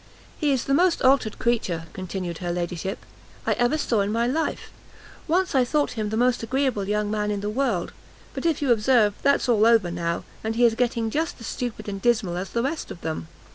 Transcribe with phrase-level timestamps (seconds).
[0.39, 3.05] "He is the most altered creature," continued her ladyship,
[3.45, 4.71] "I ever saw in my life.
[5.27, 7.91] Once I thought him the most agreeable young man in the world;
[8.33, 11.87] but if you observe, that's all over now, and he is getting just as stupid
[11.87, 13.27] and dismal as the rest of them.